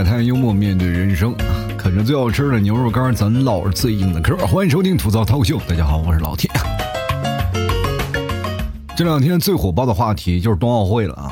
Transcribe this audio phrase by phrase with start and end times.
[0.00, 1.34] 摆摊，幽默面对人生，
[1.76, 4.34] 啃着最好吃的牛肉干，咱唠着最硬的嗑。
[4.46, 6.50] 欢迎收听吐槽涛秀，大家好，我是老铁。
[8.96, 11.30] 这两天最火爆的话题就是冬奥会了啊！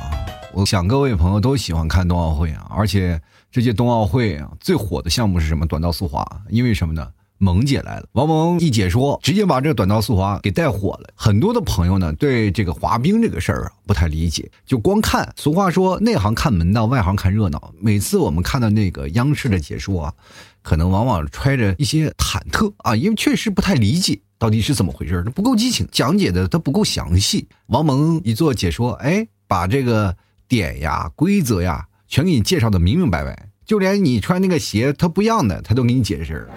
[0.52, 3.18] 我想各位朋友都喜欢看冬奥会啊，而且
[3.50, 5.64] 这届冬奥会啊最火的项目是什么？
[5.64, 7.09] 短道速滑，因为什么呢？
[7.39, 11.09] 萌姐来了，王萌一解说，直接把这个短道速滑给带火了。
[11.14, 15.33] 很多的朋友呢，对这个滑冰这个事儿啊不太理解，就光看。
[15.37, 17.73] 俗话说，内行看门道，外行看热闹。
[17.80, 20.15] 每次我们看到那个央视的解说啊，
[20.62, 27.48] 可能往往揣着一些忐忑啊，因为确实不太理解到底是怎么回事，不够激情，讲解的它不够详细。
[27.66, 30.16] 王蒙一做解说，哎，把这个
[30.48, 36.48] 点呀、规则呀，全给你介绍的明明白白，就连你穿那个鞋它不一样的，他都给你解释了。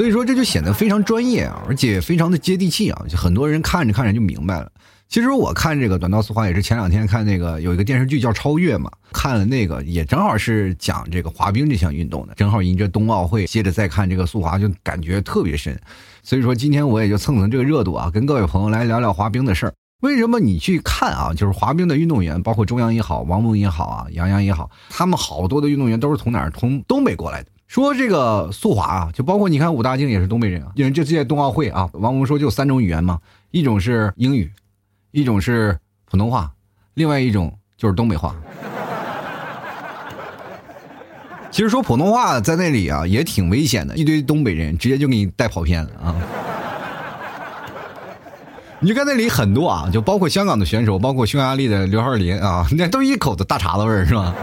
[0.00, 4.72] 所以说这就显得非常专业啊，而且非常的接地气啊，就很多人看着看着就明白了。
[5.10, 15.78] 其实我看这个短道速滑也是前两天看那个有一个电视剧叫《超越》嘛，看了那个也正好是讲这个滑冰这项运动的，正好迎着冬奥会，接着再看这个速滑就感觉特别深。
[16.22, 19.74] 所以说今天我也就蹭蹭这个热度啊，跟各位朋友来聊聊滑冰的事儿。
[20.00, 21.34] 为什么你去看啊？
[21.34, 26.50] 就是滑冰的运动员，包括中央也好，王蒙也好啊，杨洋也好，他们好多的运动员都是从哪儿？
[26.52, 27.50] 从东北过来的。
[27.70, 30.72] 说这个速滑啊，就包括你看武大靖也是东北人啊。
[30.74, 33.20] 因为这届冬奥会啊，王蒙说就三种语言嘛，
[33.52, 34.50] 一种是英语，
[35.12, 36.50] 一种是普通话，
[36.94, 38.34] 另外一种就是东北话。
[41.52, 46.16] 其实说普通话在那里啊也挺危险的，一堆东北人直接就给你带跑偏了啊。
[48.80, 54.34] 你就看那里很多啊，就包括香港的选手，包括匈牙利的刘浩林啊，那都一口子大碴子味儿是吧？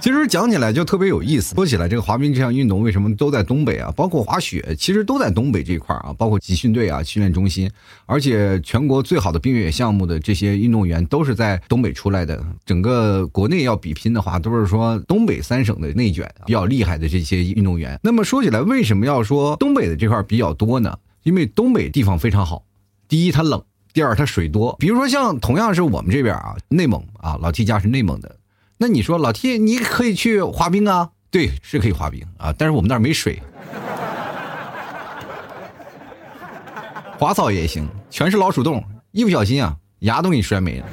[0.02, 1.54] 其实讲起来就特别有意思。
[1.54, 3.92] 说起来，这个滑冰这项运动为什么都在东北啊？
[3.94, 6.14] 包括滑雪，其实都在东北这一块啊。
[6.16, 7.70] 包括集训队啊、训练中心，
[8.06, 12.42] 而且全国最好的冰雪项目的这些运动员都是在东北出来的。
[12.64, 18.00] 整个国内要比拼的话，都是说东北三省的内卷比较厉害的这些运动员。
[18.02, 20.96] 那么说起来，为什么要说东北的这块比较多呢？
[21.24, 22.64] 因为东北地方非常好，
[23.06, 24.74] 第一它冷，第二它水多。
[24.78, 28.36] 比如说像同样是我们这边啊，内蒙啊，老 T 家是内蒙的。
[28.82, 31.10] 那你说老 T，你可以去滑冰啊？
[31.30, 33.38] 对，是可以滑冰啊，但是我们那儿没水。
[37.18, 38.82] 滑草也行，全是老鼠洞，
[39.12, 40.86] 一不小心啊，牙都给你摔没了。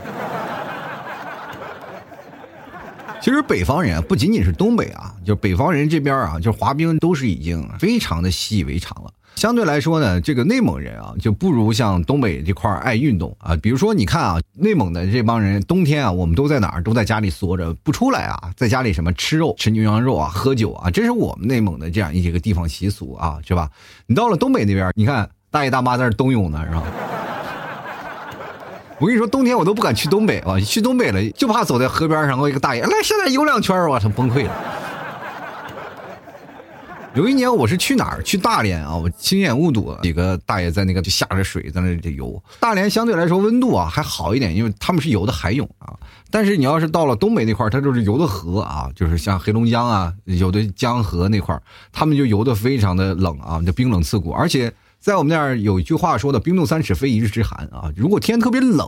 [3.21, 9.09] 其实北方人不仅仅是东北啊，就北方人这边啊，就滑冰都是已经非常的习以为常了。
[9.35, 13.55] 相对来说呢，这个内蒙人啊，就不如像东北这块爱运动啊。
[13.55, 16.83] 比如说，你看啊，内蒙的这帮人，冬天啊，我们都在哪儿？
[16.83, 23.69] 都在家里缩着不出来啊，在家里什么吃肉、吃牛羊肉啊，喝酒啊，这是我们内蒙的这样一些个地方习俗啊，是吧？
[24.07, 26.83] 你到了东北那边，你看大爷大妈在那冬泳呢，是吧？
[28.99, 34.51] 我跟你说，冬天我都不敢去东北啊，去东北了就怕走在河边上，我一个大爷来，现在游两圈，我操，崩溃了。
[37.17, 38.21] 有一年我是去哪儿？
[38.21, 38.95] 去大连啊！
[38.95, 42.39] 我亲眼目睹几个大爷在那个就下着水在那里游。
[42.59, 45.97] 大连相对来说温度啊还好一点，因为他们是游的海泳啊。
[46.29, 54.29] 但是你要是到了东北那块儿，它就是游的河啊，就是像黑龙江啊，有的江河那块儿，他们就游的非常的冷啊，就冰冷刺骨。
[54.29, 57.91] 而且在我们那儿有一句话说的“冰冻三尺，非一日之寒”啊。
[57.95, 58.87] 如果天特别冷，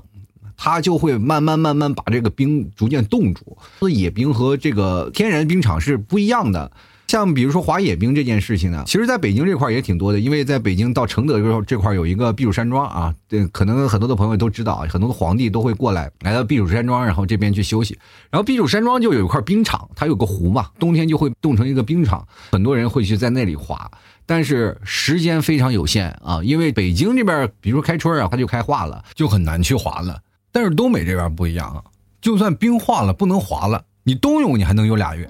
[0.55, 3.57] 它就会慢慢慢慢把这个冰逐渐冻住。
[3.89, 6.71] 野冰和这个天然冰场是不一样的。
[7.09, 17.97] 像比如说滑野冰这件事情呢，其实在北京这块也挺多的，因为在北京到承德这块有一个避暑山庄啊，对，可能很多的朋友都知道啊，很多的皇帝都会过来来到避暑山庄，然后这边去休息。
[18.29, 23.89] 然后避暑山庄就有一块冰场，它有个湖嘛，冬天就会冻成一个冰场，很多人会去在那里滑，
[24.27, 30.21] 但是时间非常有限啊，因为北京这边比如说开春啊，它就开化了，就很难去滑了。
[30.51, 31.81] 但是东北这边不一样啊，
[32.21, 35.27] 就算冰化了不能滑了，你冬泳你还能游俩月。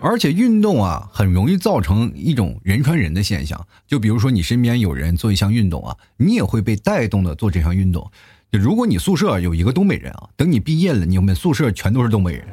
[0.00, 3.66] 而且运动啊，很容易造成一种人传人的现象。
[3.86, 8.08] 就比如说，你身边有人做一项运动啊，你也会被带动的做这项运动。
[8.52, 12.44] 就如果你宿舍有一个东北人啊，等你毕业了，你们宿舍全都是东北人。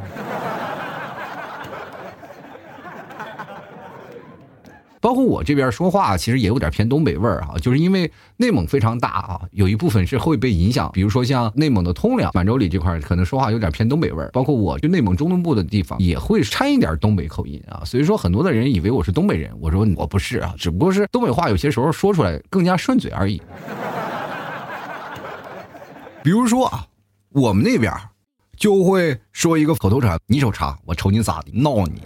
[5.03, 10.89] 包括我这边说话，其实也有点偏东北味儿啊，就是因为内蒙非常大啊，有一部分是会被影响。
[10.93, 14.29] 比如说像内蒙的通辽、满洲里这块，可能说话有点偏东北味儿。
[14.31, 17.83] 包括我就内蒙中东部的地方，也会掺一点东北口音啊。
[17.83, 23.41] 所以说，很多的人以为我是东北人，我说我不是啊，只不过是东北话有些时候说出来更加顺嘴而已。
[26.23, 26.87] 比如说啊，
[27.33, 27.91] 我们那边
[28.55, 32.01] 就会说一个口头禅：“你瞅啥，我瞅你咋的，闹你。”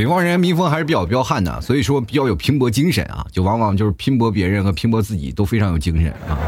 [0.00, 6.38] 北方人民风还是比较彪悍的，所以说比较有拼搏精神啊，就往往就是拼搏别人和拼搏自己都非常有精神啊。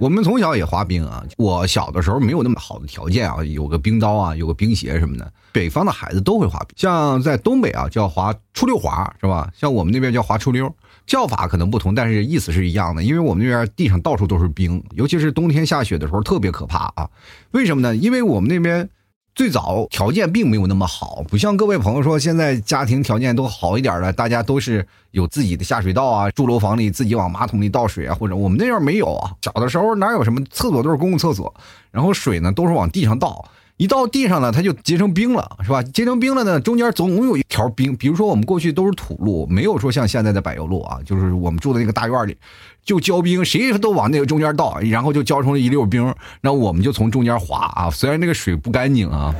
[0.00, 5.32] 我们从小也滑冰啊，我小的时候没有那么好的条件啊，有个冰刀啊，有个冰鞋什么的。
[5.52, 9.48] 北方的孩子都会滑冰，像在东北啊叫滑出溜滑是吧？
[9.54, 10.68] 像我们那边叫滑出溜，
[11.06, 13.04] 叫法可能不同，但是意思是一样的。
[13.04, 17.08] 因为我们那边地上到处都是冰，尤其是冬天下雪的时候特别可怕啊。
[17.52, 17.94] 为什么呢？
[17.94, 18.90] 因为我们那边。
[19.36, 29.30] 最早条件并没有那么好，不像各位朋友说，现在家庭条件都好一点了，大家都是有自己的下水道啊，住楼房里自己往马桶里倒水啊，或者我们那边没有啊。
[29.42, 31.54] 小的时候哪有什么厕所都是公共厕所，
[31.90, 33.44] 然后水呢都是往地上倒。
[33.76, 35.82] 一到地上呢，它就结成冰了，是吧？
[35.82, 37.94] 结成冰了呢，中间总有一条冰。
[37.96, 42.36] 比如说我们过去都是土路，没有说像现在的柏油路啊，就是我们住的那个大院里，
[42.84, 47.90] 就浇冰，谁都往那个中间倒，然后就浇成了一溜冰，那我们就从中间滑啊。
[47.90, 49.34] 虽然那个水不干净啊。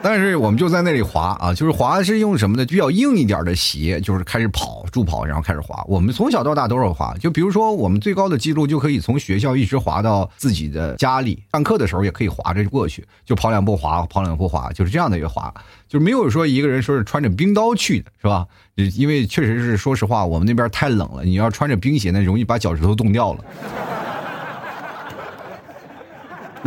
[0.00, 2.64] 但是我们就在那里滑啊，就是滑是用什么呢？
[2.64, 5.82] 比较硬一点的鞋，就是开始跑助跑，然后开始滑。
[5.88, 15.52] 我们从小到大都是滑，就比如说我们最高的记录就可以从学校一直滑到自己的家里，上课的时候也可以滑着过去，就跑两步滑，跑两步滑，就是这样的一个滑，
[15.88, 18.46] 就没有说一个人说是穿着冰刀去的，是吧？
[18.76, 23.44] 因为确实是说实话，我们那边太冷了，你要穿着冰鞋呢，容易把脚趾头冻掉了。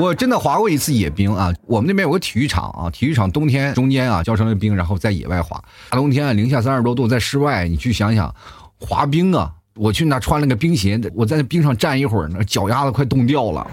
[0.02, 1.54] 我真的滑过一次野冰啊！
[1.68, 5.64] 我们那边有个体育场啊，体育场冬天中间啊浇成了冰，然后在野外滑。
[5.92, 8.34] 大冬天零下三十多度，在室外，你去想想，
[8.80, 9.52] 滑冰啊！
[9.76, 13.70] 我去那穿了个冰鞋，我在那冰上站一会儿，那脚丫子快冻掉了。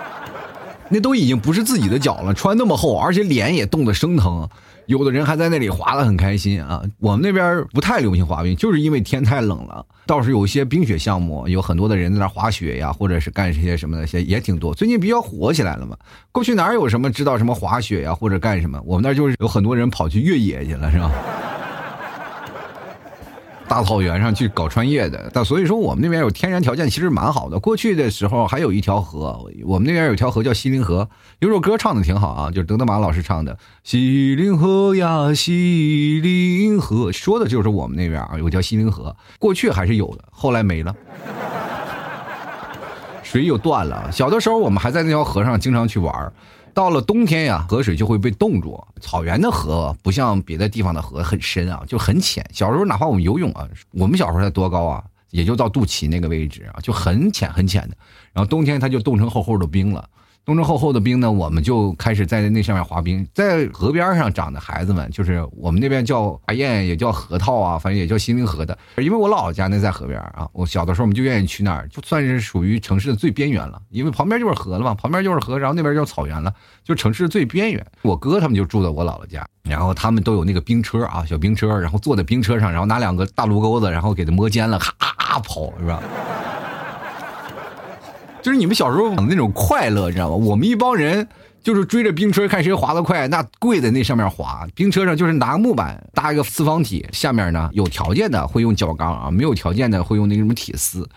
[0.90, 4.46] 那都已经不是自己的脚了，穿那么厚，而且脸也冻得生疼。
[4.90, 6.82] 有的人还在那里滑得很开心啊！
[6.98, 9.86] 我们那边不太流行滑冰，就是因为天太冷了。
[10.04, 14.74] 倒是有一些冰雪项目，有很多的人在那滑雪呀，或者是干这些什么的，也也挺多。
[14.74, 15.96] 最近比较火起来了嘛。
[16.32, 18.82] 过去哪有什么知道什么滑雪呀，或者干什么？
[18.84, 21.12] 我们那就是有很多人跑去越野去了，是吧？
[23.70, 27.56] 大草原上去搞穿越的，但所以说我们那边有天然条件，其实蛮好的。
[27.56, 31.08] 过去的时候还有一条河，我们那边有条河叫西陵河，
[31.38, 40.92] 有首歌唱的挺好啊，就是德德玛老师唱的《西陵河呀西陵河》，说的就是我们那边啊有条西陵河，过去还是有的，后来没了，
[43.22, 44.10] 水又断了。
[44.10, 46.32] 小的时候我们还在那条河上经常去玩。
[46.74, 48.82] 到了冬天呀，河水就会被冻住。
[49.00, 52.44] 草原的河不像别的地方的河很深啊，就很浅。
[52.52, 57.96] 小时候哪怕我们游泳啊，我们小时候才多高啊，也就到肚脐那个位置啊，就很浅很浅的。
[58.32, 60.08] 然后冬天它就冻成厚厚的冰了。
[60.44, 63.24] 冻成厚厚的冰呢，我们就开始在那上面滑冰。
[63.32, 68.76] 在河边上长的孩子们，就是我们那边叫华燕，也叫核桃啊，反正也叫新陵河的。
[68.96, 73.80] 因为我姥姥家那在河边啊，我小的时候我们就愿意去那儿，就算是属于城市的最边缘了。
[73.90, 76.52] 因为旁边就是河了嘛，旁边就是河，然后那边就是草原了，
[76.82, 77.86] 就城市最边缘。
[78.02, 86.02] 我哥他们就住在我姥姥家，然后他们都有那个冰车啊，小冰车，然后坐在冰车上，然后拿两个大炉钩子，然后给它摸尖了，咔跑，是吧？
[88.42, 90.34] 就是你们小时候那种快乐，你知道吗？
[90.34, 91.26] 我们一帮人
[91.62, 94.66] 就是追着冰车看谁滑得快，那跪在那上面滑。
[94.74, 101.08] 冰车上就是拿木板搭一个四方体，下面呢有条件的会用角钢啊，没有条件的会用那什么铁丝。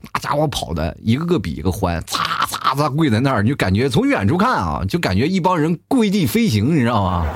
[0.00, 7.26] 那家伙跑的一个个比一个欢，擦擦擦跪在那儿，你就感觉从远处看啊，就感觉一帮人跪地飞行，你知道吗？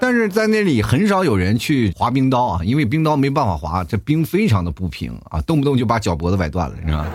[0.00, 7.06] 但是在那里很少有人去滑冰刀啊，因为冰刀没办法滑，这冰非常的不平啊，动不动就把脚脖子崴断了，你知道吗？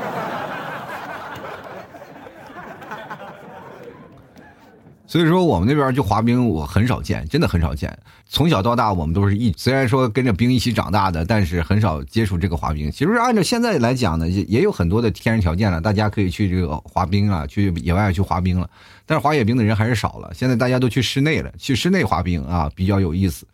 [5.08, 7.96] 所以说我们那边就滑冰，我很少见，真的很少见。
[8.28, 12.92] 从小到大，我们都是一虽然说跟着冰一起长大的，但是很少接触这个滑冰。
[12.92, 18.68] 其实按照现在来讲呢，也也有很多的天然条件了，大家可以去这个滑冰啊，去野外去滑冰了。
[19.06, 23.46] 但是滑野冰的人还是少了，现在大家都去室内了，去室内滑冰啊，比较有意思。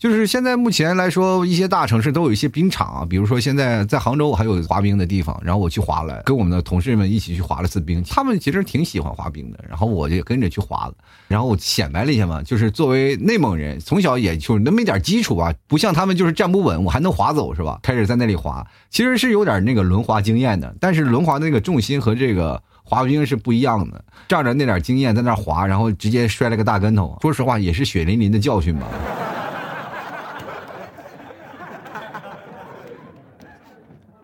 [0.00, 10.94] 就是现在目前来说，一些大城市都有一些冰场啊，比如说现在在杭州我还有滑冰的地方，然后我去滑了，跟我们的同事们一起去滑了次冰，他们其实挺喜欢滑冰的，然后我就跟着去滑了，
[11.28, 17.78] 然后我显摆了一下嘛，就是作为内蒙人，从小也就那么一点基础吧，不像他们就是站不稳，我还能滑走是吧？
[17.82, 28.86] 开始在那里滑，其实是有点那个轮滑经验的，但是轮滑那个重心和这个滑冰是不一样的，仗着那点经验在那滑，然后直接摔了个大跟头，说实话也是血淋淋的教训吧。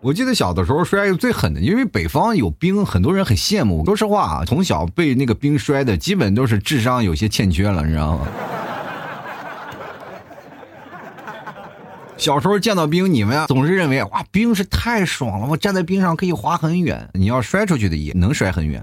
[0.07, 3.83] 我记得小的时候摔最狠的，因为北方有冰，很多人很羡慕。
[3.83, 8.25] 说实话啊，从小被那个冰摔的，基本都是智商有些欠缺了，你知道吗？
[12.15, 17.09] 小时候见到冰，你们总是认为哇，冰是太爽了，我站在冰上可以滑很远。
[17.11, 18.81] 你要摔出去的也能摔很远。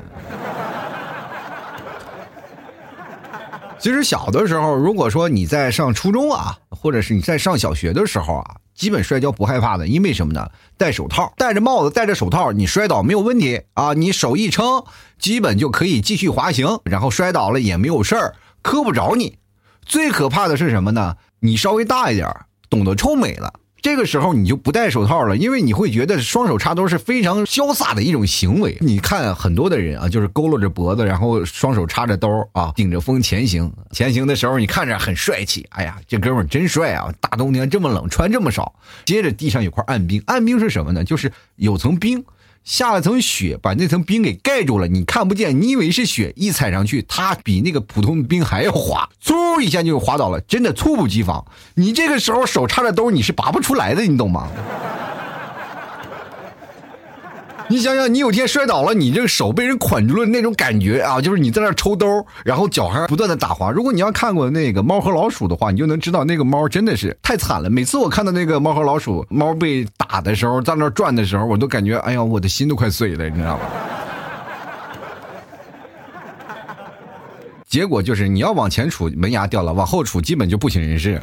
[3.78, 10.50] 其实小的时候，如果说你在上初中啊，或者是你在上小学的时候啊，基本摔跤不害怕的，因为什么呢？
[10.76, 14.84] 戴手套，戴着帽子，戴着手套，你摔倒没有问题啊，你手一撑，
[15.18, 19.38] 基本就可以继续滑行，然后摔倒了也没有事儿，磕不着你。
[19.86, 21.16] 最可怕的是什么呢？
[21.40, 22.28] 你稍微大一点，
[22.68, 23.54] 懂得臭美了。
[23.84, 28.78] 这个时候你就不戴手套了，因为你会觉得双手插兜是非常潇洒的一种行为。
[28.80, 33.70] 你看很多的人啊，就是佝偻着脖子，然后双手插着兜啊，顶着风前行。
[33.90, 37.12] 前行的时候你看着很帅气，哎呀，这哥们真帅啊！
[37.20, 38.74] 大冬天这么冷，穿这么少。
[39.04, 41.04] 接着地上有块暗冰，暗冰是什么呢？
[41.04, 42.24] 就是有层冰。
[42.64, 51.44] 下了层雪，把那层冰给盖住了，你看不见，你以为是雪，一踩上去，它比那个普通的冰还要滑，嗖一下就滑倒了，真的猝不及防。
[51.74, 54.48] 你这个时候手插着兜，你是拔不出来的，你懂吗？
[57.66, 63.70] 你想想，你有天摔倒了，你这个手被人捆住了那种感觉啊，就是你在那抽兜，然后脚还不断的打滑。
[63.70, 67.70] 如果你要看过那个猫和老鼠的话，你就能知道那个猫真的是太惨了。
[67.70, 73.62] 每次我看到那个猫和老鼠猫被打的时候，在那转的时候，我都感觉哎呀，我的心都快碎了，你知道吗？
[77.66, 81.20] 结果就是你要往前杵，门牙掉了；往后杵，基本就不省人事。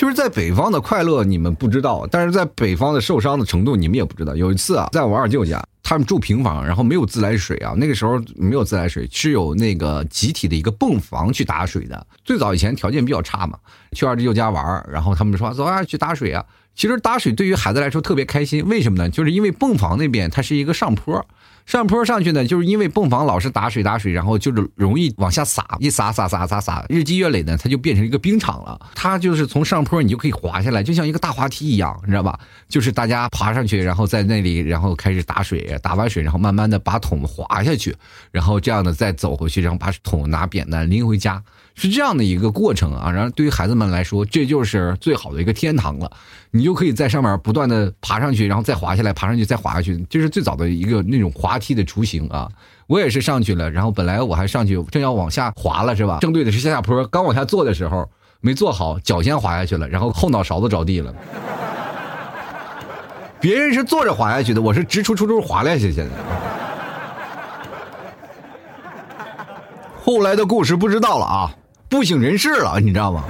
[0.00, 4.34] 就是在北方的快乐你们不知道，但是在北方的受伤的程度你们也不知道。
[4.34, 7.74] 有一次啊，在我二舅家，他们住平房，然后没有自来水啊。
[7.76, 12.06] 那个时候没有自来水，是有那个集体的一个泵房去打水的。
[12.24, 13.58] 最早以前条件比较差嘛，
[13.92, 16.44] 去二舅家玩，然后他们说走啊去打水啊。
[16.74, 19.10] 其实打水对于孩子来说特别开心，为什么呢？
[19.10, 21.24] 就是因为泵房那边它是一个上坡。
[21.66, 28.80] 上坡上去呢，就是因为泵房老是打水打水，然后就是容易往下洒，一洒洒洒洒洒，日积月累呢，它就变成一个冰场了。
[28.94, 32.38] 它就是从上坡你就可以滑下来，就像一个大滑梯一样，你知道吧？
[32.68, 37.94] 就是大家爬上去，然后在那里，然后开始打水，打完水，然后慢慢的把桶滑下去，
[38.32, 41.40] 然后这样的再走回去，然后把桶拿扁担拎回家。
[41.80, 46.10] 是这样的一个过程啊，然后对于孩子们来说，这就是最好的一个天堂了。
[46.50, 52.46] 你就可以在上面不断的爬上去，然后再滑下来，爬上去再滑下去，这是最早的一个那种滑梯的雏形啊。
[52.86, 56.18] 我也是上去了，然后本来我还上去正要往下滑了，是吧？
[56.20, 58.06] 正对的是下下坡，刚往下坐的时候
[58.42, 61.14] 没坐好，脚先滑下去了，然后后脑勺子着地了。
[63.40, 66.10] 别人是坐着滑下去的，我是直出出出滑下去，现在。
[70.04, 71.54] 后来的故事不知道了啊。
[71.90, 73.24] 不省人事了，你知道吗？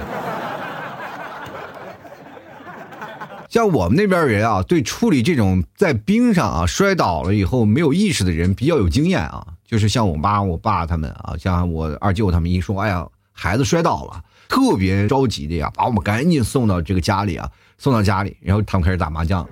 [3.49, 9.45] 像我们那边人啊，对处理这种在冰上啊摔倒了以后没有意识的人比较有经验啊。
[9.67, 17.49] 就是像我妈、我爸他们啊，像我二舅他们一说，哎呀，孩子摔倒了，特别着急的呀，把我们赶紧送到这个家里啊，
[17.79, 19.45] 送到家里，然后他们开始打麻将。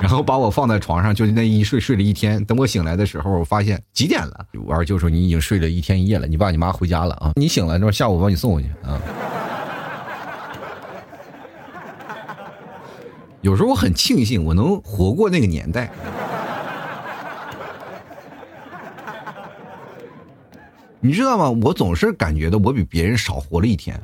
[0.00, 2.44] 然后把我放在床上，就那一睡睡了一天。
[2.44, 4.46] 等我醒来的时候，我发现几点了？
[4.64, 7.32] 我二舅说你已经睡了一天一夜了，你爸你妈回家了啊！
[7.34, 9.00] 你醒了，说下午我把你送回去啊。
[13.40, 15.90] 有时候我很庆幸我能活过那个年代。
[21.00, 21.50] 你知道吗？
[21.62, 23.98] 我总是感觉到我比别人少活了一天。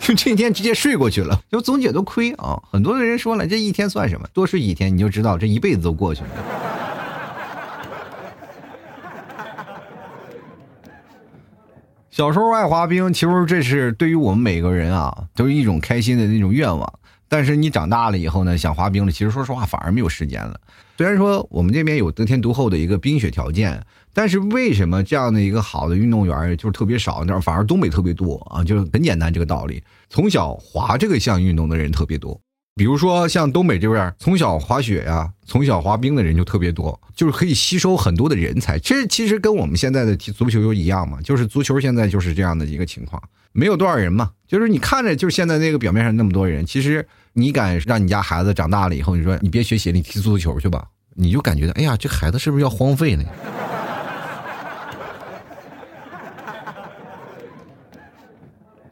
[0.00, 2.60] 就这一天直接睡过去了，就总觉得亏啊！
[2.72, 4.26] 很多的人说了，这一天算什么？
[4.32, 6.28] 多睡几天，你就知道这一辈子都过去了。
[12.10, 16.92] 小时候爱滑冰，其实这是对于我们每个人啊，都是一种开心的那种愿望。
[17.30, 20.60] 但是你长大了以后呢，想滑冰了，其实说实话反而没有时间了。
[20.98, 23.82] 虽然说我们这边有得天独厚的一个冰雪条件。
[24.12, 27.22] 但是为什么这样的一个好的运动员就是特别少？
[27.24, 28.64] 那反而东北特别多啊？
[28.64, 29.80] 就是很简单这个道理。
[30.08, 32.40] 从小滑这个项运动的人特别多，
[32.74, 38.80] 比如说像东北这边从小滑雪呀、从小滑冰的人就特别多，就是可以吸收很多的人才。
[38.80, 43.22] 这其实跟我们现在的踢足球一样嘛，就是足球现在就是这样的一个情况，
[43.52, 44.32] 没有多少人嘛。
[44.48, 50.84] 就是你看着就是现在那个表面上那么多人，其实你敢让你家孩子长大了以后，你说你别学习，你踢足球去吧，
[51.14, 53.24] 你就感觉哎呀，这孩子是不是要荒废了？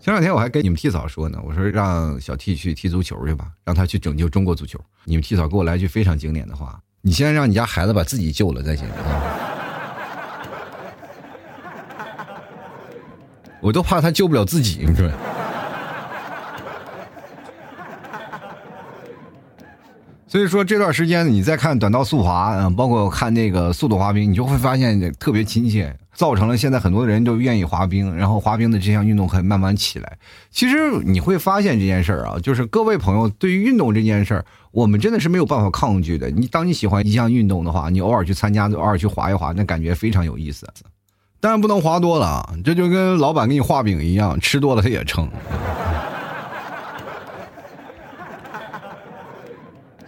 [0.00, 4.78] 前两天我还跟你们替嫂说呢，我说让小 T 去踢足球去吧，让他去拯救中国足球。
[5.04, 8.88] 你们替嫂给我来一句非常经典的话：“你先让你家孩子把自己救了再行。
[13.60, 15.10] ”我都怕他救不了自己，你说。
[20.28, 30.18] 所以说这段时间你再看短道速滑，嗯，包括看那个速度滑冰，你就会发现特别亲切，造成了现在很多人都愿意滑冰，然后滑冰的这项运动可以慢慢起来。
[30.50, 36.30] 其实你会发现这件事儿啊，就是各位朋友对于运动这件事儿，我们真的是没有办法抗拒的。
[36.30, 40.68] 你当你喜欢一项运动的话，你偶尔去参加，偶尔去滑一滑，那感觉非常有意思。
[41.40, 45.26] 当然不能滑多了，这就跟老板给你画饼一样，吃多了他也撑。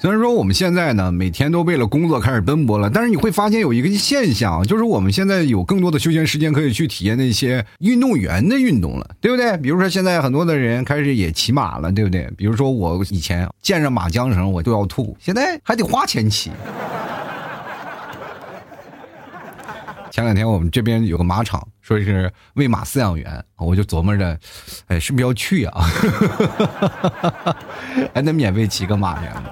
[0.00, 9.59] 虽然说我们现在呢，每天都为了工作开始奔波了，但是你会发现有一个现象，就是我们现在有更多的休闲时间可以去体验那些运动员的运动了，对不对？
[9.59, 12.26] 比如说现在很多的人开始也骑马了，对不对？
[12.35, 16.50] 比如说我以前见着马缰绳我就要吐，现在还得花钱骑。
[20.21, 24.39] 前两天我们这边有个马场，说是喂马饲养员，我就琢磨着，
[24.87, 25.81] 哎，是不是要去啊？
[28.12, 29.43] 还能免费骑个马呢？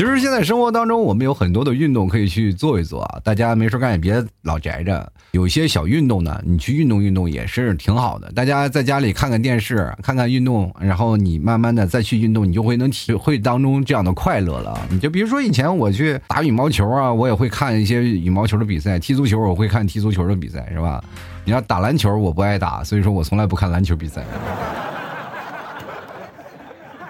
[0.00, 3.20] 其实现在生活当中，我们有很多的运动可以去做一做啊。
[3.22, 8.32] 大家没事干也别老宅着，有些小运动呢，你去运动运动也是挺好的。
[8.32, 14.80] 大家在家里看看电视，看看运动，然后你慢慢的再去运动，你就会能体会当中这样的快乐了。
[14.88, 21.04] 你就比如说以前我去打羽毛球啊，我也会看一些羽毛球的比赛；踢足球我会看踢足球的比赛，是吧？
[21.44, 24.24] 你要打篮球，我不爱打，所以说我从来不看篮球比赛。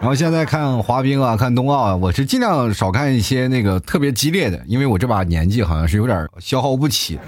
[0.01, 7.21] 然后现在看滑冰啊，看冬奥啊，我是尽量少看一些那个特别激烈的，因为我这把年纪好像是有点消耗不起。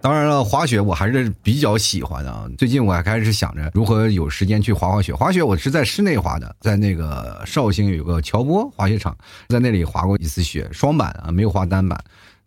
[0.00, 2.50] 当然了，滑雪我还是比较喜欢的。
[2.58, 5.14] 最近我还开始想着如何有时间去滑滑雪。
[5.14, 9.16] 滑雪我是在室内滑的，在那个绍兴有个乔波滑雪场，
[9.48, 11.96] 在那里滑过一次雪，双板啊，没有滑单板。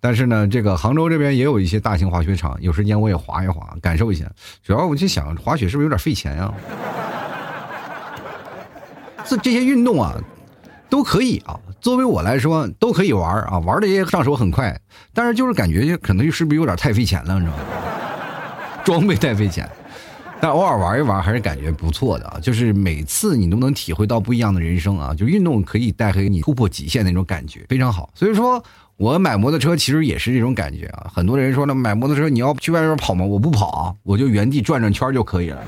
[0.01, 4.25] 但是呢，这个杭州这边也有一些大型滑雪场，有时间我也滑一滑，感受一下。
[4.63, 6.53] 主要我就想，滑雪是不是有点费钱呀？
[9.25, 10.15] 这这些运动啊，
[10.89, 14.79] 都可以啊，作为我来说都可以玩啊，玩的也上手很快。
[15.13, 17.63] 但是就是感觉可能是不是有点太费钱了，你知道吗？
[18.83, 19.69] 装备太费钱，
[20.41, 22.39] 但偶尔玩一玩还是感觉不错的啊。
[22.41, 28.09] 就是每次你都能体会到不一样的人生啊，就运动可以带给你突破极限那种感觉，非常好。
[28.13, 28.63] 所以说。
[28.99, 31.09] 我买摩托车其实也是这种感觉啊！
[31.15, 33.23] 很多人说呢，买摩托车你要去外边跑吗？
[33.23, 35.63] 我不跑，我就原地转转圈就可以了，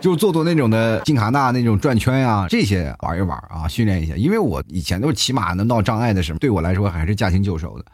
[0.00, 4.14] 就做做那种的金卡纳那种转圈呀，这些玩一玩啊，训练一下。
[4.16, 7.84] 因为我以前都是骑马的闹障碍的，什么对我来说还是驾轻就熟的。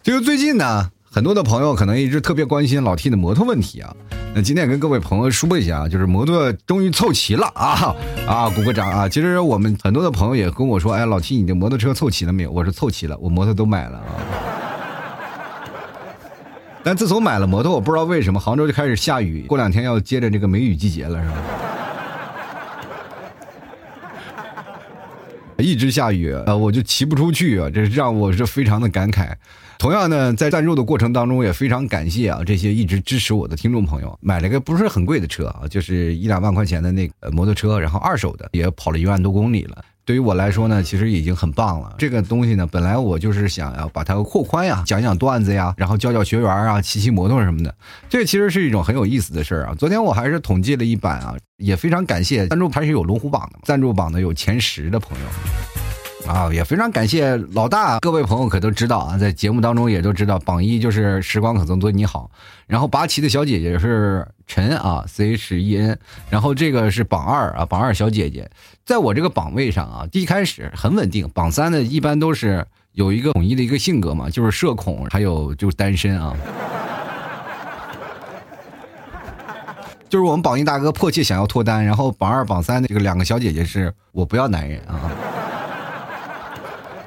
[0.00, 0.88] 就是最近呢。
[1.12, 3.92] 很多的朋友可能一直特别关心老 T 的摩托问题啊，
[4.32, 7.92] 那今天也跟各位朋友说一下啊，就是摩托终于凑齐了啊
[8.28, 9.08] 啊，鼓个掌啊！
[9.08, 12.52] 其实我们很多的朋友也跟我说，哎，老 T 你的摩托车凑齐了没有？
[12.52, 14.06] 我说凑齐了，我摩托都买了啊。
[16.84, 21.34] 但自从买了摩托，我不知道为什么杭州就开始下雨，过两天要接着这个梅雨季节了，是吧？
[25.58, 29.32] 一直下雨啊，我就骑不出去啊，这让我是非常的感慨。
[29.80, 34.14] 同样呢，在赞助的过程当中，也非常感谢啊这些一直支持我的听众朋友。
[34.20, 39.82] 买了个不是很贵的车啊，就是一两万块钱的那个摩托车，然后二手的，也跑了一万多公里了。
[40.04, 41.94] 对于我来说呢，其实已经很棒了。
[41.96, 47.74] 这个东西呢，本来我就是想要把它扩宽呀，讲讲段子呀，然后教教学员啊，骑骑摩托什么的。
[48.10, 49.74] 这其实是一种很有意思的事儿啊。
[49.78, 55.24] 昨天我还是统计了一版啊，也非常感谢赞助还是有龙虎榜的，赞助榜的有前十的朋友。
[56.30, 62.30] 啊，也非常感谢老大，各位朋友可都知道啊，在节目当中也都知道，榜一就是时光可曾对你好，
[62.66, 68.48] 然后拔旗的小姐姐是陈啊，C H E N，然后这个是榜二啊，榜二小姐姐，
[68.84, 76.34] 在我这个榜位上啊，一开始很稳定，榜三的一般都是有一个统一的一个性格嘛，就是社恐，还有就是单身啊，
[80.08, 85.10] 就是我们榜一大哥迫切想要脱单，然后榜二榜三的这个两个小姐姐是我不要男人啊。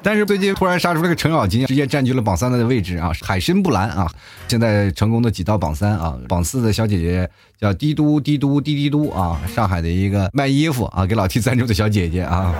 [0.04, 3.10] 但是最近突然杀出了个程咬金，直接占据了榜三的位置啊！
[3.22, 4.06] 海参不蓝啊，
[4.46, 6.14] 现在成功的挤到榜三啊！
[6.28, 12.54] 榜四的小姐姐叫滴嘟滴嘟滴滴嘟啊，上海的一个卖衣服啊，给老 T 赞助的小姐姐啊，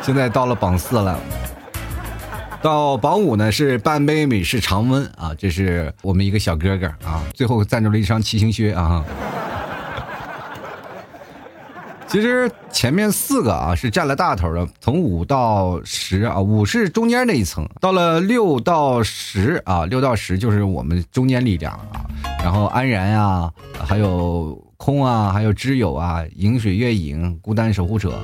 [0.00, 1.18] 现在到了榜四了。
[2.62, 9.04] 到榜五呢是半杯美式常温啊，这是我们一个小哥哥啊，最后赞助了一双骑行靴啊。
[12.14, 22.06] 其实前面四个啊是占了大头的，从五到十啊，五是中间那一层，到了六到十啊，六到十就是我们中间力量啊。
[22.38, 23.52] 然后安然啊，
[23.84, 28.16] 还有空啊，还有知友啊，饮水月影，孤单守护者，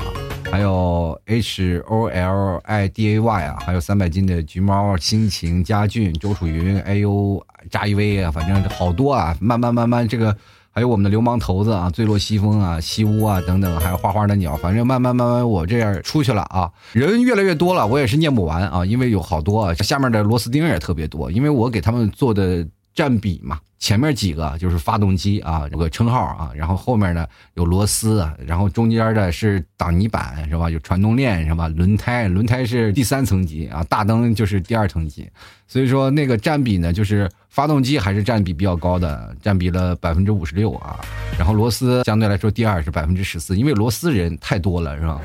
[0.53, 10.37] 还有 H O L I D A Y 啊，还有三百斤的橘猫，心情佳俊，周楚云，哎呦，扎一威啊，反正好多啊，慢慢慢慢这个。
[10.73, 22.65] 还有我们的流氓头子啊，坠落西风啊，西屋啊等等，还有花花的鸟，反正慢慢慢慢我这样出去了啊，人越来越多了，我也是念不完啊，因为有好多啊，下面的螺丝钉也特别多，因为我给他们做的
[23.01, 23.59] 占比嘛。
[23.79, 30.69] 前面几个就是发动机啊，有个称号啊，然后后面呢有螺丝，然后中间的是挡泥板是吧？
[30.69, 31.67] 有传动链是吧？
[31.69, 35.27] 轮胎，轮胎是第三层级啊，大灯就是第二层级，
[35.67, 41.01] 所以说那个占比呢，就是发动机还是占比比较高的，占比了百分之五十六啊，
[41.39, 45.19] 然后螺丝相对来说第二是百分之十四，因为螺丝人太多了是吧？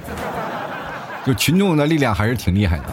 [1.25, 2.85] 就群众的力量还是挺厉害的。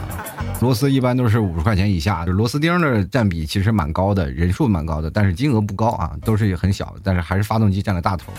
[0.61, 8.33] 螺丝一般都是五十块钱以下，就螺丝钉的占比其实蛮高的，人数蛮高的，但是金额不高啊，都是很小，但是还是发动机占了大头。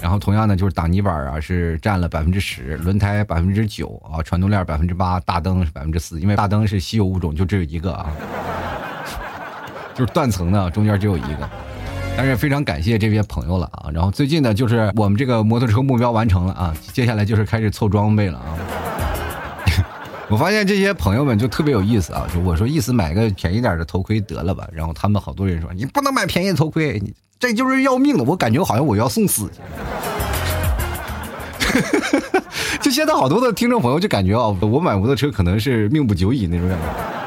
[0.00, 8.10] 然后同样呢，就是挡泥板啊是占了百分之十，轮胎百分之九啊，传动链百分之八，大灯是百分之四，因为大灯是稀有物种，就只有一个啊，
[9.94, 11.48] 就是断层的，中间只有一个。
[12.16, 13.90] 但是非常感谢这些朋友了啊。
[13.92, 18.58] 然后最近呢，就是我们这个摩托车目标完成了啊，接下来就是开始凑装备了啊。
[20.30, 22.26] 我发现这些朋友们就特别有意思啊！
[22.32, 27.02] 就我说意思买个便宜点的头盔得了吧，然后他们好多人说你不能买便宜的头盔，
[27.38, 28.24] 这就是要命的。
[28.24, 29.60] 我感觉好像我要送死去。
[32.82, 37.17] 就现在好多的听众朋友就感觉啊，我买摩托车可能是命不久矣那种感觉。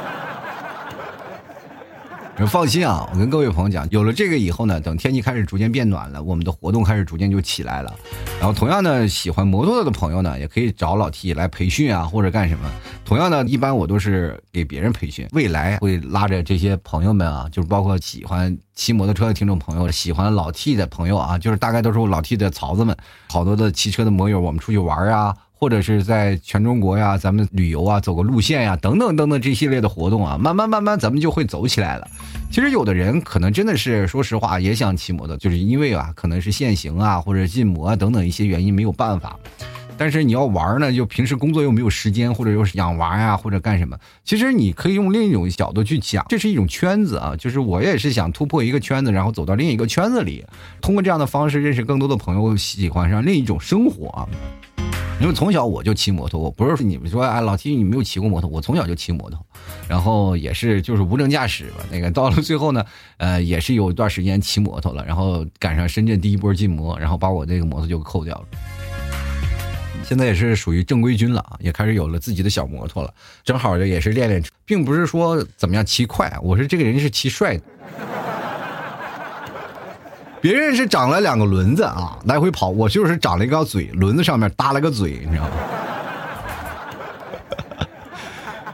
[2.47, 7.93] 放心啊，我跟各位朋友讲，有了这个以后呢，等天气开始逐渐变暖了，我们的活动开始逐渐就起来了。
[8.39, 12.69] 然后同样呢，喜欢摩托的朋友呢，也可以找老 T 来培训啊，或者干什么。
[13.06, 22.95] 同样呢，一般我都是给别人培训，未来会拉着这些朋友们啊，就是包括喜欢骑摩托车的听众朋友，喜欢老 T 的朋友啊，就是大概都是我老 T 的槽子们，
[23.30, 25.36] 好多的骑车的摩友，我们出去玩啊。
[25.62, 32.08] 或者是在全中国呀，咱们旅游啊，走个路线呀，等等等等这系列的活动啊，慢慢慢慢咱们就会走起来了。
[32.50, 39.38] 其实有的人可能真的是说实话也想骑摩托，就是因为啊，可能是限行啊，或者禁摩啊等等一些原因没有办法。
[40.00, 43.95] 但是你要玩呢，就平时工作又没有时间，或者又是养娃呀，或者干什么。
[44.26, 50.43] 其实你可以用另一种角度去讲，这是一种圈子啊，就是我也是想突破一个圈子，然后走到另一个圈子里，
[50.82, 54.28] 通过这样的方式认识更多的朋友，喜欢上另一种生活啊。
[55.21, 59.39] 因为从小我就骑摩托，我不是你们说啊老七你没有骑过摩托，我从小就骑摩托，
[59.88, 61.86] 然后也是就是无证驾驶吧。
[61.91, 62.84] 那个到了最后呢，
[63.17, 68.45] 呃也是有一段时间骑摩托了，然后赶上深圳第一波禁摩，然后把我那个摩托就扣掉了。
[70.03, 77.63] 现在也是属于正规军了啊，也开始有了自己的小摩托了，正好的也是练练车，并不是说怎么样骑快，我是这个人是骑帅的。
[80.41, 85.51] 别人是长了两个轮子啊，来回跑，我就是长了一个嘴，轮子上面搭了个嘴，你知道吗？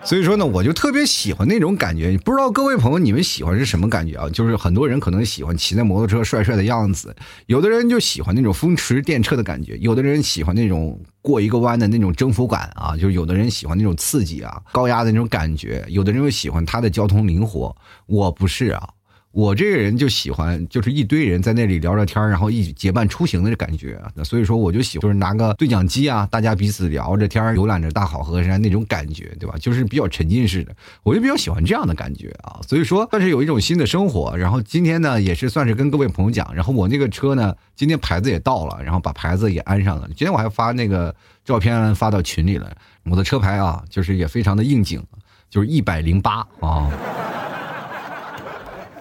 [0.02, 2.18] 所以说呢，我就特别喜欢那种感觉。
[2.20, 4.30] 不知道各位朋友你们喜欢是什么感觉啊？
[4.30, 7.14] 就是很多人可能喜欢骑在摩托车帅帅的样子，
[7.48, 17.76] 有的人就喜欢那种风驰电掣的感觉，有的人喜欢那种过一个弯的那种征服感啊，就是有的人喜欢那种刺激啊、高压的那种感觉，有的人又喜欢它的交通灵活。
[18.06, 18.88] 我不是啊。
[19.32, 24.02] 我这个人就喜欢，就是一堆人在那里聊聊天然后一结伴出行的感觉。
[24.16, 29.56] 那所以说，我就喜欢就是拿个对讲机啊，大家彼此聊着天游览着大好河山那种感觉，对吧？
[29.60, 32.60] 就是比较沉浸式的，我就比较喜欢这样的感觉啊。
[32.68, 34.36] 所以说，算是有一种新的生活。
[34.36, 36.52] 然后今天呢，也是算是跟各位朋友讲。
[36.56, 40.08] 然后我那个车呢，今天牌子也到了，然后把牌子也安上了。
[40.08, 41.14] 今天我还发那个
[41.46, 42.76] 照片发到群里了。
[43.04, 45.04] 我的车牌啊，就是也非常的应景，
[45.48, 46.90] 就是一百零八啊。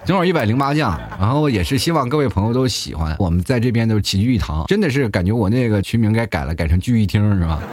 [0.06, 3.16] 正好一百零八将，然后也是希望各位朋友都喜欢。
[3.18, 7.60] 我们在这边都是齐聚一堂，真的是感觉我那个群名该改了，改成聚一厅是吧？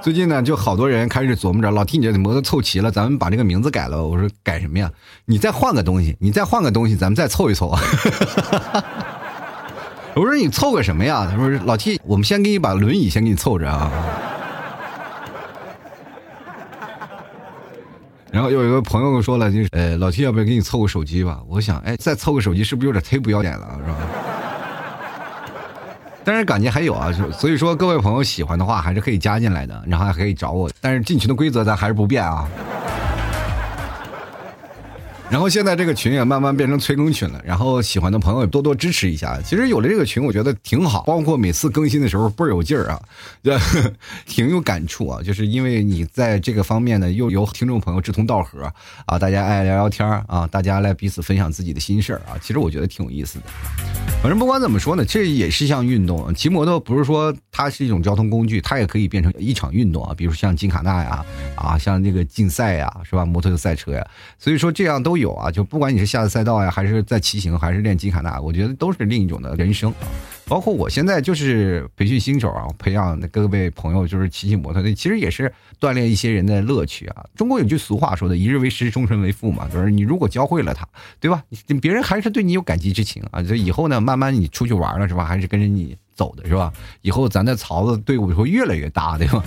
[0.00, 4.06] 最近呢，就好多人开始琢磨着，老 T 你这摩托凑齐了，咱们把这个名字改了。
[4.06, 4.88] 我说改什么呀？
[5.24, 7.76] 你再换个东西，你再换个东西，咱们再凑一凑。
[10.14, 11.26] 我说你凑个什么呀？
[11.28, 13.90] 他说老 T，我们先给你把轮椅先给你凑着啊。
[18.32, 21.40] 然后有一个朋友说了，就是呃，老七要不要给你凑个手机吧？
[21.48, 23.96] 我想，哎，再凑个手机是不是有点忒不要脸了，是吧？
[26.22, 30.70] 但是感觉还有啊，所以说各位朋友喜欢的话，还是可以加进来的，然后还可以找我。
[30.80, 32.46] 但是进群的规则咱还是不变啊。
[35.30, 39.40] 然后现在这个群也慢慢变成催更群了，然后喜欢的朋友也多多支持一下。
[39.40, 43.00] 其实有了这个群，我觉得挺好，包括每次更新的时候倍儿有劲儿啊，
[44.26, 45.22] 挺有感触啊。
[45.22, 48.70] 就是因为你在这个方面呢，又有听众朋友志同道合
[49.06, 53.44] 啊，大家爱聊聊天啊，大家来彼此分享自己的心事儿啊，其实我觉得挺有意思的。
[54.20, 56.34] 反正不管怎么说呢，这也是一项运动。
[56.34, 60.12] 骑摩托不是说它是一种交通工具，它也可以变成一场运动啊。
[60.12, 63.24] 比如像金卡纳呀，啊，像那个竞赛呀，是吧？
[63.24, 64.04] 摩托的赛车呀，
[64.38, 65.50] 所以说这样都有啊。
[65.50, 69.94] 就不管你是下赛道呀，还是在骑行，还是练金卡纳，我觉得都是另一种的人生。
[70.46, 77.24] 包括我现在就是培训新手啊，培养各位朋友就是骑骑摩托，那其实也是锻炼一些人的乐趣啊。
[77.36, 80.84] 中国有句俗话说的“一日为师，终身为父”嘛，就是你如果教会了他，
[81.20, 81.44] 对吧？
[81.80, 83.40] 别人还是对你有感激之情啊。
[83.40, 85.24] 这以后呢，慢慢你出去玩了是吧？
[85.24, 86.72] 还是跟着你走的是吧？
[87.02, 89.44] 以后咱的槽子队伍会越来越大，对吧？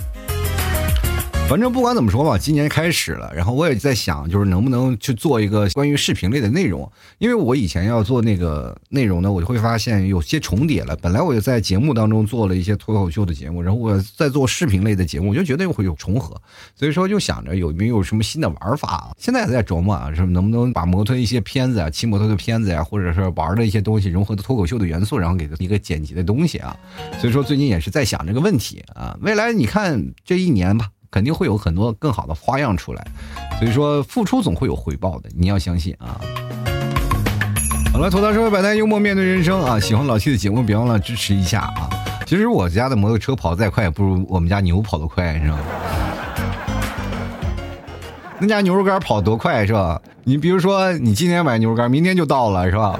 [1.46, 10.96] 反正不管怎么说吧，今年开始了，然后我也在想，就是能不能去做一个关于视频类的内容，因为我以前要做那个内容呢，我就会发现有些重叠了。
[10.96, 16.34] 本来我就在节目当中做了一些脱口秀的节目，然后我在做视频类的节目，我就觉得会有重合，
[16.74, 19.14] 所以说就想着有没有什么新的玩法。
[19.16, 26.76] 现在也在琢磨啊，是能不能把摩托一些片子啊，骑摩托的片子呀，或者是玩的一些东西融合的脱口秀的元素，然后给一个剪辑的东西啊。
[27.20, 30.88] 所以说最近也是在想这个问题啊，未来你看这一年吧。
[31.14, 33.06] 肯定会有很多更好的花样出来，
[33.56, 36.20] 所以说付出总会有回报的，你要相信啊！
[37.92, 39.78] 好了，吐槽社会百态，幽默面对人生啊！
[39.78, 41.88] 喜欢老 T 的节目，别忘了支持一下啊！
[42.26, 45.58] 其实我家的摩托车跑得再快，也不如我们家牛跑得快，是吧？
[48.40, 50.02] 那家牛肉干跑多快是吧？
[50.24, 52.98] 你比如说，你今天买牛肉干，明天就到了，是吧？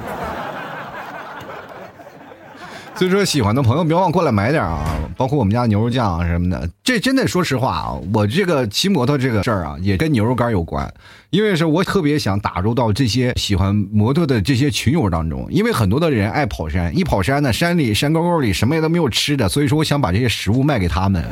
[2.97, 4.85] 所以说，喜欢的朋友别忘过来买点啊！
[5.17, 6.69] 包括我们家牛肉酱啊什么的。
[6.85, 10.89] 这真的，说实话啊，我这个骑摩托这个事儿啊，也跟牛肉干有关。
[11.31, 15.45] 因为是我特别想打入到这些喜欢摩托的这些群友当中。
[15.51, 21.25] 因为很多的人爱跑山，一跑山呢，山里山沟沟里什么也都没有吃的，所以说我想把这些食物卖给他们。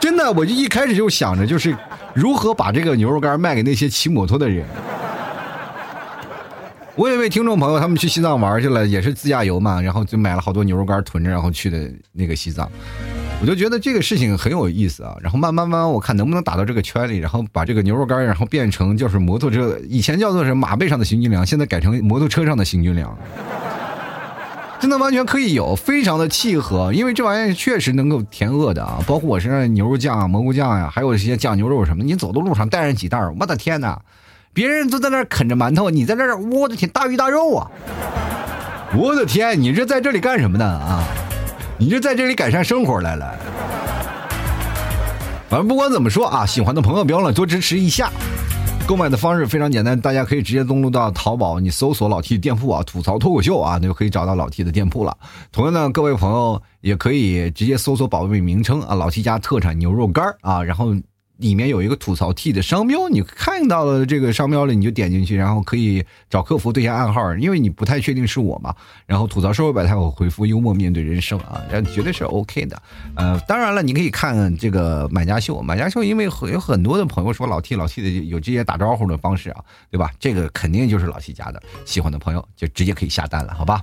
[0.00, 1.76] 真的，我就一开始就想着，就是
[2.14, 4.64] 如何把这个牛肉干卖给那些骑摩托的人。
[6.94, 12.70] 我有一位听众朋友，他们去西藏玩去了，也是自驾游嘛，然后就买了好多牛肉干囤着，然后去的那个西藏。
[13.40, 23.16] 我就觉得这个事情很有意思啊，然后慢慢慢，我看能不能打到这个圈里，然后把这个牛肉干，然后变成就是摩托车，以前叫做是马背上的行军粮，现在改成摩托车上的行军粮，
[24.78, 33.98] 真的完全可以有，非常的契合，因为这玩意儿确实能够填饿的啊，包括我身上牛肉酱啊、蘑菇酱呀，还有一些酱牛肉什么，你走的路上带上几袋我的天哪！
[34.54, 37.70] 别人都在那啃着馒头，你在那儿，我的天，大鱼大肉啊！
[38.94, 41.04] 我的天，你这在这里干什么呢啊？
[41.78, 43.34] 你这在这里改善生活来了。
[45.48, 48.10] 反正不管怎么说啊，喜欢的朋友别忘了多支持一下。
[48.86, 55.16] 购买的方式非常简单，大家可以直接登录到淘宝，你搜索老 T 店铺啊，吐槽脱口秀啊，那就可以找到老 T 的店铺了。
[55.50, 60.94] 同样呢，各位朋友也可以直接搜索宝贝名称啊，老 T 家特产牛肉干啊，然后。
[61.42, 68.72] 里面有一个吐槽 T 的商标，你看到了这个商标了，你就点进去，然后可以找客服对一下暗号，因为你不太确定是我嘛。
[69.04, 71.60] 然后吐槽社会百态，我回复幽默面对人生啊，
[71.92, 72.80] 绝对是 OK 的。
[73.16, 80.12] 呃，当然了，你可以看这个买家秀，买家秀，因为有很多的朋友说老 T 老 T 的有这些打招呼的方式啊，对吧？
[80.20, 83.82] 这个肯定就是老 T 家的，喜欢的朋友就直接可以下单了，好吧？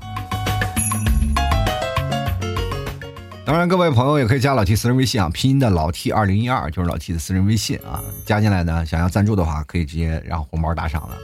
[3.50, 11.18] 当然，各位朋友也可以加老 T 私人微信啊，拼音的老 T 二零一二就是老 T 的私人微信啊，加进来呢，想要赞助的话，可以直接让红包打赏了。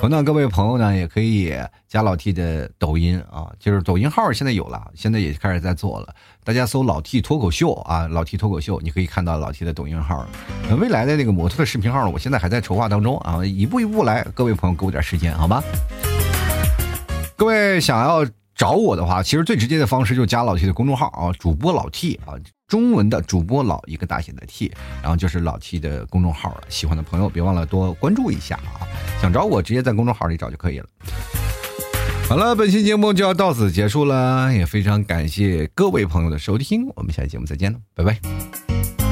[0.00, 1.54] 同样，各位朋友呢，也可以
[1.86, 6.14] 加老 T 的抖音啊，就是抖音号现在有了，现在也开始在做了。
[6.42, 10.26] 大家搜老 T 脱口秀啊，老 T 脱口秀，你可以看到老 T 的抖音号。
[10.70, 14.26] 那未来的那个模特的视频号呢，我现在还在筹划当中啊，一步一步来。
[14.34, 15.62] 各位朋友，给我点时间好吗？
[17.36, 18.26] 各位想要。
[18.56, 22.32] 找我的话，其实最直接的方式就加老 T 的公众号啊，主播老 T 啊，
[22.66, 26.62] 中文的主播老一个大写的 T，然后就是老 T 的公众号了。
[26.70, 28.88] 喜欢的朋友别忘了多关注一下啊，
[29.20, 30.86] 想找我直接在公众号里找就可以了。
[32.28, 39.05] 好了，本期节目就要到此结束了，也非常感谢各位朋友的收听，我们下期节目再见了，拜拜。